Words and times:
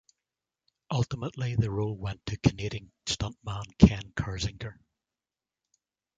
Ultimately, 0.89 1.55
the 1.55 1.69
role 1.69 1.95
went 1.95 2.25
to 2.25 2.37
Canadian 2.39 2.91
stuntman 3.05 3.65
Ken 3.77 4.11
Kirzinger. 4.17 4.79